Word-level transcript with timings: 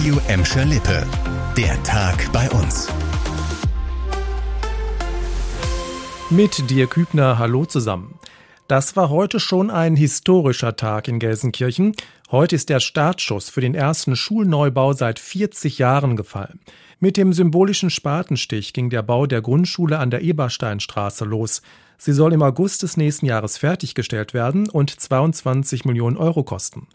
Radio 0.00 0.18
Emscher 0.28 0.64
Lippe. 0.64 1.06
Der 1.58 1.82
Tag 1.82 2.32
bei 2.32 2.48
uns. 2.52 2.88
Mit 6.30 6.70
dir 6.70 6.86
Kübner, 6.86 7.38
hallo 7.38 7.66
zusammen. 7.66 8.18
Das 8.66 8.96
war 8.96 9.10
heute 9.10 9.40
schon 9.40 9.68
ein 9.68 9.96
historischer 9.96 10.74
Tag 10.76 11.06
in 11.06 11.18
Gelsenkirchen. 11.18 11.94
Heute 12.30 12.56
ist 12.56 12.70
der 12.70 12.80
Startschuss 12.80 13.50
für 13.50 13.60
den 13.60 13.74
ersten 13.74 14.16
Schulneubau 14.16 14.94
seit 14.94 15.18
40 15.18 15.76
Jahren 15.76 16.16
gefallen. 16.16 16.60
Mit 16.98 17.18
dem 17.18 17.34
symbolischen 17.34 17.90
Spatenstich 17.90 18.72
ging 18.72 18.88
der 18.88 19.02
Bau 19.02 19.26
der 19.26 19.42
Grundschule 19.42 19.98
an 19.98 20.10
der 20.10 20.22
Ebersteinstraße 20.22 21.26
los. 21.26 21.60
Sie 21.98 22.14
soll 22.14 22.32
im 22.32 22.42
August 22.42 22.84
des 22.84 22.96
nächsten 22.96 23.26
Jahres 23.26 23.58
fertiggestellt 23.58 24.32
werden 24.32 24.70
und 24.70 24.98
22 24.98 25.84
Millionen 25.84 26.16
Euro 26.16 26.42
kosten. 26.42 26.86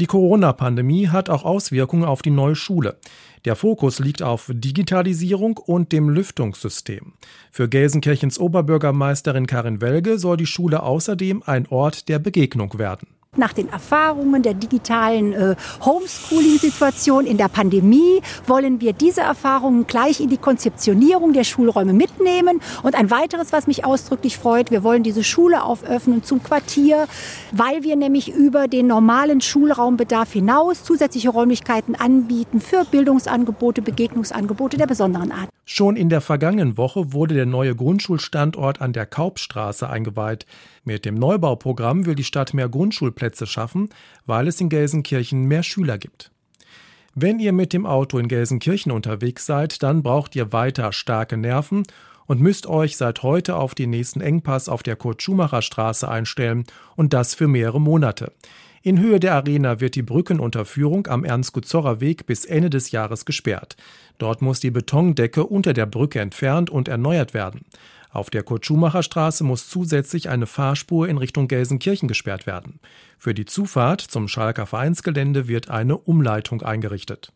Die 0.00 0.06
Corona-Pandemie 0.06 1.08
hat 1.08 1.30
auch 1.30 1.44
Auswirkungen 1.44 2.04
auf 2.04 2.20
die 2.20 2.30
neue 2.30 2.56
Schule. 2.56 2.96
Der 3.44 3.54
Fokus 3.54 4.00
liegt 4.00 4.22
auf 4.22 4.50
Digitalisierung 4.52 5.56
und 5.58 5.92
dem 5.92 6.08
Lüftungssystem. 6.08 7.12
Für 7.52 7.68
Gelsenkirchens 7.68 8.40
Oberbürgermeisterin 8.40 9.46
Karin 9.46 9.80
Welge 9.80 10.18
soll 10.18 10.36
die 10.36 10.46
Schule 10.46 10.82
außerdem 10.82 11.42
ein 11.46 11.68
Ort 11.68 12.08
der 12.08 12.18
Begegnung 12.18 12.76
werden 12.78 13.13
nach 13.36 13.52
den 13.52 13.68
Erfahrungen 13.68 14.42
der 14.42 14.54
digitalen 14.54 15.32
äh, 15.32 15.56
Homeschooling-Situation 15.84 17.26
in 17.26 17.36
der 17.36 17.48
Pandemie 17.48 18.22
wollen 18.46 18.80
wir 18.80 18.92
diese 18.92 19.22
Erfahrungen 19.22 19.86
gleich 19.86 20.20
in 20.20 20.30
die 20.30 20.36
Konzeptionierung 20.36 21.32
der 21.32 21.44
Schulräume 21.44 21.92
mitnehmen. 21.92 22.60
Und 22.82 22.94
ein 22.94 23.10
weiteres, 23.10 23.52
was 23.52 23.66
mich 23.66 23.84
ausdrücklich 23.84 24.38
freut, 24.38 24.70
wir 24.70 24.82
wollen 24.82 25.02
diese 25.02 25.24
Schule 25.24 25.62
auföffnen 25.62 26.22
zum 26.22 26.42
Quartier, 26.42 27.06
weil 27.52 27.82
wir 27.82 27.96
nämlich 27.96 28.32
über 28.32 28.68
den 28.68 28.86
normalen 28.86 29.40
Schulraumbedarf 29.40 30.32
hinaus 30.32 30.84
zusätzliche 30.84 31.30
Räumlichkeiten 31.30 31.94
anbieten 31.94 32.60
für 32.60 32.84
Bildungsangebote, 32.84 33.82
Begegnungsangebote 33.82 34.76
der 34.76 34.86
besonderen 34.86 35.32
Art. 35.32 35.48
Schon 35.66 35.96
in 35.96 36.10
der 36.10 36.20
vergangenen 36.20 36.76
Woche 36.76 37.14
wurde 37.14 37.34
der 37.34 37.46
neue 37.46 37.74
Grundschulstandort 37.74 38.82
an 38.82 38.92
der 38.92 39.06
Kaupstraße 39.06 39.88
eingeweiht. 39.88 40.44
Mit 40.84 41.06
dem 41.06 41.14
Neubauprogramm 41.14 42.04
will 42.04 42.14
die 42.14 42.24
Stadt 42.24 42.52
mehr 42.52 42.68
Grundschulplätze 42.68 43.23
schaffen, 43.32 43.88
weil 44.26 44.48
es 44.48 44.60
in 44.60 44.68
Gelsenkirchen 44.68 45.44
mehr 45.44 45.62
Schüler 45.62 45.98
gibt. 45.98 46.30
Wenn 47.14 47.38
ihr 47.38 47.52
mit 47.52 47.72
dem 47.72 47.86
Auto 47.86 48.18
in 48.18 48.28
Gelsenkirchen 48.28 48.90
unterwegs 48.90 49.46
seid, 49.46 49.82
dann 49.82 50.02
braucht 50.02 50.34
ihr 50.34 50.52
weiter 50.52 50.92
starke 50.92 51.36
Nerven 51.36 51.84
und 52.26 52.40
müsst 52.40 52.66
euch 52.66 52.96
seit 52.96 53.22
heute 53.22 53.56
auf 53.56 53.74
den 53.74 53.90
nächsten 53.90 54.20
Engpass 54.20 54.68
auf 54.68 54.82
der 54.82 54.96
Kurt-Schumacher-Straße 54.96 56.08
einstellen 56.08 56.64
und 56.96 57.12
das 57.12 57.34
für 57.34 57.46
mehrere 57.46 57.80
Monate. 57.80 58.32
In 58.82 59.00
Höhe 59.00 59.18
der 59.18 59.34
Arena 59.34 59.80
wird 59.80 59.94
die 59.94 60.02
Brückenunterführung 60.02 61.06
am 61.06 61.24
Ernst-Guzorrer 61.24 62.00
Weg 62.00 62.26
bis 62.26 62.44
Ende 62.44 62.68
des 62.68 62.90
Jahres 62.90 63.24
gesperrt. 63.24 63.76
Dort 64.18 64.42
muss 64.42 64.60
die 64.60 64.70
Betondecke 64.70 65.46
unter 65.46 65.72
der 65.72 65.86
Brücke 65.86 66.20
entfernt 66.20 66.68
und 66.68 66.88
erneuert 66.88 67.32
werden. 67.32 67.64
Auf 68.14 68.30
der 68.30 68.44
Kurt-Schumacher-Straße 68.44 69.42
muss 69.42 69.68
zusätzlich 69.68 70.28
eine 70.28 70.46
Fahrspur 70.46 71.08
in 71.08 71.18
Richtung 71.18 71.48
Gelsenkirchen 71.48 72.06
gesperrt 72.06 72.46
werden. 72.46 72.78
Für 73.18 73.34
die 73.34 73.44
Zufahrt 73.44 74.00
zum 74.00 74.28
Schalker 74.28 74.66
Vereinsgelände 74.66 75.48
wird 75.48 75.68
eine 75.68 75.98
Umleitung 75.98 76.62
eingerichtet. 76.62 77.32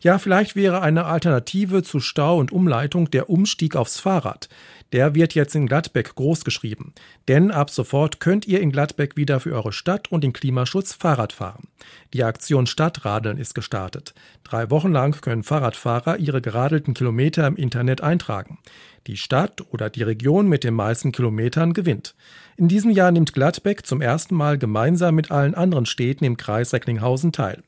Ja, 0.00 0.18
vielleicht 0.18 0.56
wäre 0.56 0.80
eine 0.80 1.06
Alternative 1.06 1.82
zu 1.82 2.00
Stau 2.00 2.38
und 2.38 2.52
Umleitung 2.52 3.10
der 3.10 3.30
Umstieg 3.30 3.76
aufs 3.76 3.98
Fahrrad. 3.98 4.48
Der 4.92 5.14
wird 5.14 5.34
jetzt 5.34 5.54
in 5.54 5.66
Gladbeck 5.66 6.14
großgeschrieben. 6.14 6.94
Denn 7.26 7.50
ab 7.50 7.70
sofort 7.70 8.20
könnt 8.20 8.46
ihr 8.46 8.60
in 8.60 8.72
Gladbeck 8.72 9.16
wieder 9.16 9.38
für 9.40 9.52
eure 9.52 9.72
Stadt 9.72 10.10
und 10.10 10.24
den 10.24 10.32
Klimaschutz 10.32 10.94
Fahrrad 10.94 11.32
fahren. 11.32 11.68
Die 12.14 12.24
Aktion 12.24 12.66
Stadtradeln 12.66 13.36
ist 13.36 13.54
gestartet. 13.54 14.14
Drei 14.44 14.70
Wochen 14.70 14.92
lang 14.92 15.20
können 15.20 15.42
Fahrradfahrer 15.42 16.16
ihre 16.18 16.40
geradelten 16.40 16.94
Kilometer 16.94 17.46
im 17.46 17.56
Internet 17.56 18.00
eintragen. 18.00 18.58
Die 19.06 19.16
Stadt 19.16 19.62
oder 19.70 19.90
die 19.90 20.02
Region 20.02 20.48
mit 20.48 20.64
den 20.64 20.74
meisten 20.74 21.12
Kilometern 21.12 21.74
gewinnt. 21.74 22.14
In 22.56 22.68
diesem 22.68 22.90
Jahr 22.90 23.10
nimmt 23.10 23.34
Gladbeck 23.34 23.86
zum 23.86 24.00
ersten 24.00 24.34
Mal 24.34 24.58
gemeinsam 24.58 25.14
mit 25.14 25.30
allen 25.30 25.54
anderen 25.54 25.86
Städten 25.86 26.24
im 26.24 26.36
Kreis 26.36 26.72
Recklinghausen 26.72 27.32
teil. 27.32 27.62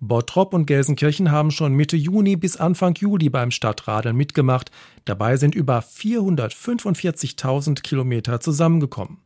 Bottrop 0.00 0.54
und 0.54 0.66
Gelsenkirchen 0.66 1.32
haben 1.32 1.50
schon 1.50 1.74
Mitte 1.74 1.96
Juni 1.96 2.36
bis 2.36 2.56
Anfang 2.56 2.94
Juli 2.94 3.30
beim 3.30 3.50
Stadtradeln 3.50 4.16
mitgemacht. 4.16 4.70
Dabei 5.04 5.36
sind 5.36 5.56
über 5.56 5.80
445.000 5.80 7.82
Kilometer 7.82 8.40
zusammengekommen. 8.40 9.18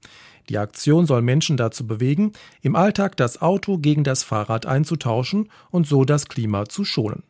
Die 0.49 0.59
Aktion 0.59 1.07
soll 1.07 1.23
Menschen 1.23 1.57
dazu 1.57 1.87
bewegen, 1.87 2.33
im 2.63 2.75
Alltag 2.75 3.17
das 3.17 3.43
Auto 3.43 3.79
gegen 3.79 4.03
das 4.03 4.23
Fahrrad 4.23 4.67
einzutauschen 4.67 5.51
und 5.71 5.87
so 5.87 6.05
das 6.05 6.27
Klima 6.27 6.67
zu 6.67 6.85
schonen. 6.85 7.23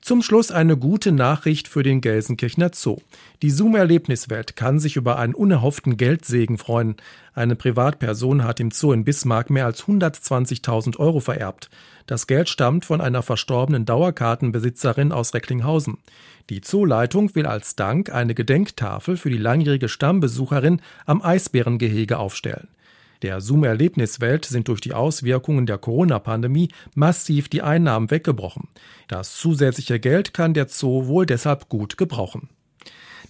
Zum 0.00 0.22
Schluss 0.22 0.50
eine 0.52 0.76
gute 0.76 1.12
Nachricht 1.12 1.66
für 1.66 1.82
den 1.82 2.00
Gelsenkirchener 2.00 2.70
Zoo. 2.72 2.98
Die 3.42 3.50
Zoom-Erlebniswelt 3.50 4.54
kann 4.54 4.78
sich 4.78 4.96
über 4.96 5.18
einen 5.18 5.34
unerhofften 5.34 5.96
Geldsegen 5.96 6.56
freuen. 6.56 6.96
Eine 7.34 7.56
Privatperson 7.56 8.44
hat 8.44 8.60
im 8.60 8.70
Zoo 8.70 8.92
in 8.92 9.04
Bismarck 9.04 9.50
mehr 9.50 9.66
als 9.66 9.84
120.000 9.84 10.98
Euro 10.98 11.20
vererbt. 11.20 11.68
Das 12.06 12.26
Geld 12.26 12.48
stammt 12.48 12.84
von 12.84 13.00
einer 13.00 13.22
verstorbenen 13.22 13.84
Dauerkartenbesitzerin 13.84 15.12
aus 15.12 15.34
Recklinghausen. 15.34 15.98
Die 16.48 16.60
Zooleitung 16.60 17.34
will 17.34 17.46
als 17.46 17.76
Dank 17.76 18.10
eine 18.10 18.34
Gedenktafel 18.34 19.16
für 19.16 19.30
die 19.30 19.36
langjährige 19.36 19.88
Stammbesucherin 19.88 20.80
am 21.04 21.20
Eisbärengehege 21.20 22.18
aufstellen. 22.18 22.68
Der 23.22 23.40
Zoom-Erlebniswelt 23.40 24.44
sind 24.44 24.68
durch 24.68 24.80
die 24.80 24.94
Auswirkungen 24.94 25.66
der 25.66 25.78
Corona-Pandemie 25.78 26.68
massiv 26.94 27.48
die 27.48 27.62
Einnahmen 27.62 28.10
weggebrochen. 28.10 28.68
Das 29.08 29.36
zusätzliche 29.36 29.98
Geld 29.98 30.32
kann 30.32 30.54
der 30.54 30.68
Zoo 30.68 31.06
wohl 31.06 31.26
deshalb 31.26 31.68
gut 31.68 31.98
gebrauchen. 31.98 32.48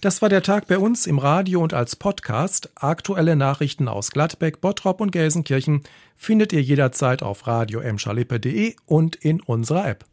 Das 0.01 0.21
war 0.21 0.29
der 0.29 0.43
Tag 0.43 0.67
bei 0.67 0.77
uns 0.77 1.07
im 1.07 1.19
Radio 1.19 1.61
und 1.61 1.73
als 1.73 1.97
Podcast. 1.97 2.69
Aktuelle 2.75 3.35
Nachrichten 3.35 3.89
aus 3.89 4.11
Gladbeck, 4.11 4.61
Bottrop 4.61 5.01
und 5.01 5.11
Gelsenkirchen 5.11 5.83
findet 6.15 6.53
ihr 6.53 6.61
jederzeit 6.61 7.21
auf 7.21 7.47
radio 7.47 7.81
und 8.85 9.15
in 9.17 9.41
unserer 9.41 9.89
App. 9.89 10.05